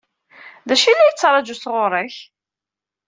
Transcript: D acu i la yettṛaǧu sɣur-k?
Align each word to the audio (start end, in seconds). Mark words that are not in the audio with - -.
D 0.67 0.69
acu 0.73 0.87
i 0.87 0.93
la 0.95 1.07
yettṛaǧu 1.09 1.55
sɣur-k? 1.57 2.15